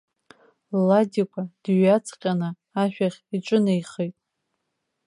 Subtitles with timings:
[0.87, 2.49] Ладикәа дҩаҵҟьаны
[2.81, 4.15] ашәахь иҿынеихеит.